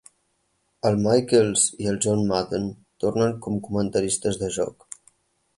[0.89, 2.67] Al Michaels i John Madden
[3.05, 4.93] tornen com comentaristes de joc.